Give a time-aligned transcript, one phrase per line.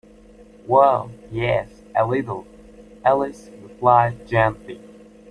[0.65, 2.47] ‘Well—yes—a little,’
[3.05, 4.79] Alice replied gently.